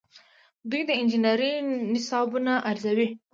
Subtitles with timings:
[0.69, 1.51] دوی د انجنیری
[1.93, 3.07] نصابونه ارزوي.